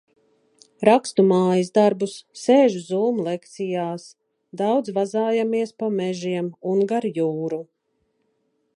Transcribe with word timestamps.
Rakstu 0.87 1.25
mājasdarbus, 1.31 2.15
sēžu 2.45 2.81
"Zūm" 2.87 3.21
lekcijās. 3.29 4.09
Daudz 4.63 4.97
vazājamies 4.99 5.77
pa 5.83 5.95
mežiem 6.03 6.53
un 6.73 6.85
gar 6.95 7.13
jūru. 7.21 7.65